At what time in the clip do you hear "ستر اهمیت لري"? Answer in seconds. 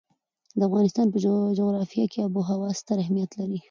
2.79-3.57